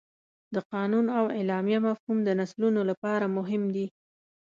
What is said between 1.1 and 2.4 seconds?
او اعلامیه مفهوم د